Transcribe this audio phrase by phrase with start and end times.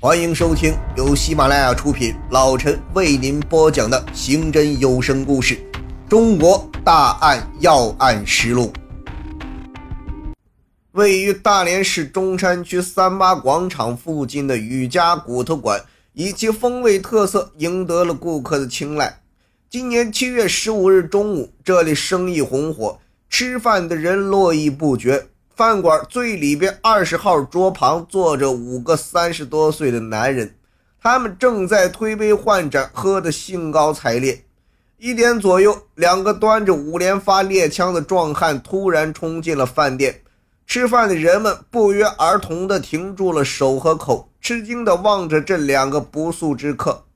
[0.00, 5.56] 欢迎收听由喜马拉雅出品，老陈为您播讲的刑侦有声故事
[6.08, 8.72] 《中国大案要案实录》。
[10.92, 19.20] 位于大连市中山区三八广场附近的雨家骨头馆，以其风味特色赢得了顾客的青睐。
[19.68, 25.26] 今年七月十五日中午，这里生意红火，吃饭的人络绎不绝。
[25.58, 30.54] 饭馆最里边二十号桌旁坐着五个三十多岁的男人，
[31.02, 34.44] 他们正在推杯换盏，喝得兴高采烈。
[34.98, 40.20] 一点左右，两个端着五连发猎枪的壮汉突然冲进了饭店。
[40.64, 47.06] 吃饭的人们不约而同地停住了手和口，吃惊地望着这两个不速之客。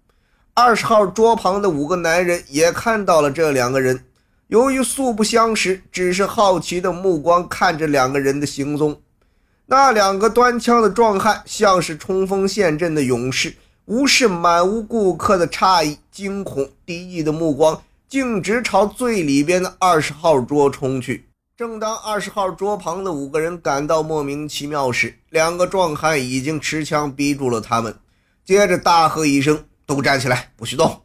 [0.55, 4.05] 二十号桌旁的五个男人也看到了这两个人，
[4.53, 9.01] 由于素不相识，只是好奇的目光看着两个人的行踪。
[9.65, 13.57] 那两个端枪的壮汉像是冲锋陷阵的勇士，
[13.87, 21.25] 无视满屋顾客的诧异、惊恐、敌意的目光，径直朝最里边的二十号桌冲去。
[21.57, 27.97] 正当二十号桌旁的五个人感到莫名其妙时，两个壮汉已经持枪逼住了他们，
[28.45, 29.65] 接着大喝一声。
[29.87, 31.01] 都站起来，不许动！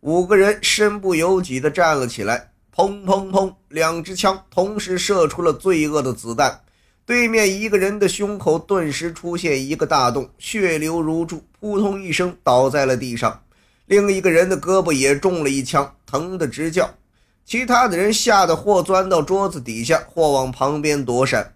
[0.00, 2.50] 五个人身不由己地站了起来。
[2.76, 6.60] 砰砰砰，两支枪同时射出了罪恶的子弹。
[7.06, 13.40] 对面一个人的胸口顿时出现一个大洞，血流如注，扑通一声倒在了地上。
[13.86, 16.90] 另一个人的胳膊也中了一枪，疼得直叫。
[17.46, 21.54] 其他的人吓得或钻到桌子底下，或往旁边躲闪。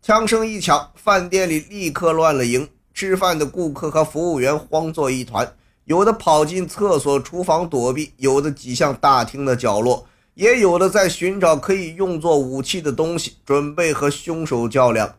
[0.00, 2.66] 枪声一响，饭店里立刻乱了营。
[2.94, 5.52] 吃饭的顾客和服务员慌作一团。
[5.84, 10.06] 有的跑进厕所、厨房躲避，有的挤向大厅的角落，
[10.38, 15.16] 也有的在寻找可以用作武器的东西，准备和凶手较量。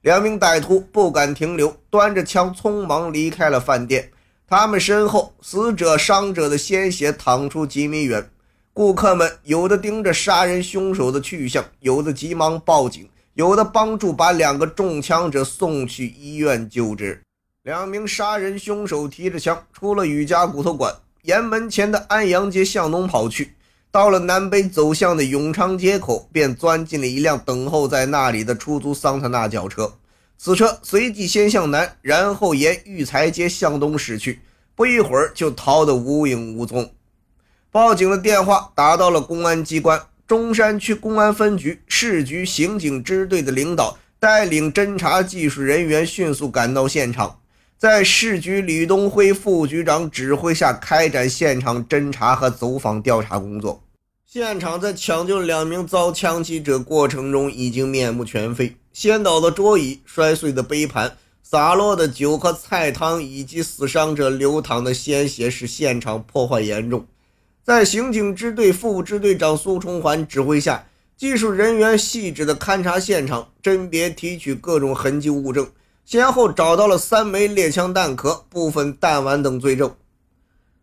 [0.00, 4.10] 两名歹徒不敢停留，端着枪匆忙离开了饭店。
[4.48, 8.30] 他们身后，死者、伤者的鲜血淌出几米远。
[8.72, 17.20] 顾客们有的盯着杀人凶手的去向，有的急忙报警，有的帮助把两个中枪者送去医院救治。
[17.64, 20.94] 两名杀人凶手提着枪出了雨家骨头馆，
[21.24, 23.52] 沿门前的安阳街向东跑去。
[23.92, 29.92] 到了南北走向的永昌街口，便钻进了一辆等候在那里的出租桑塔纳轿车。
[30.38, 34.40] 此车随即先向南，然后沿育才街向东驶去，
[34.74, 36.90] 不一会儿就逃得无影无踪。
[37.70, 47.40] 报警的电话打到了公安机关，中山区公安分局市局刑警支队的领导带领侦查技术人员迅速赶到现场。
[47.82, 53.82] 在市局吕东辉副局长指挥下，开展现场侦查和走访调查工作。
[54.24, 67.04] 现场在抢救两名遭枪击者过程中已经面目全非，掀倒的桌椅、摔碎的杯盘、洒落的酒和菜汤，以及死伤者流淌的鲜血，使现场破坏严重。
[67.64, 75.66] 在刑警支队副支队长苏崇环指挥下，技术人员细致地勘察现场，甄别提取各种痕迹物证。
[76.04, 79.94] 先后找到了三枚猎枪弹壳、部分弹丸等罪证。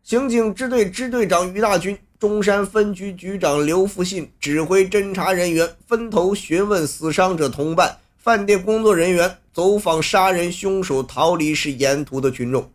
[0.04, 12.72] 刑警支队支队长于大军、中山分局局长刘福信指挥侦查人员分头询问死伤者同伴、饭店工作人员，走访杀人凶手逃离时沿途的群众。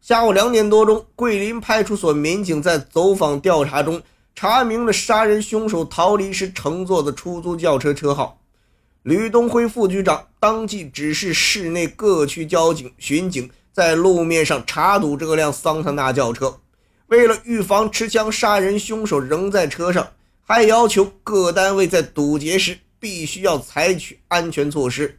[0.00, 4.00] 下午两点多钟，桂林派出所民警在走访调查中
[4.34, 8.38] 查明了杀人凶手逃离时乘坐的出租轿车车号。
[9.02, 16.60] 吕东辉副局长当即指示市内各区交警、巡警在路面上查堵这辆桑塔纳轿车。
[17.08, 20.08] 为了预防持枪杀人凶手仍在车上，
[20.42, 25.18] 还要求各单位在堵截时必须要采取安全措施，